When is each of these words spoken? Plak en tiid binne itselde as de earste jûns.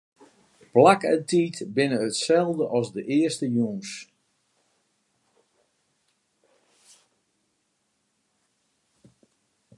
Plak 0.71 1.01
en 1.13 1.21
tiid 1.29 1.55
binne 1.75 1.99
itselde 2.07 2.65
as 2.77 2.87
de 2.95 3.01
earste 3.15 3.47
jûns. 3.55 3.89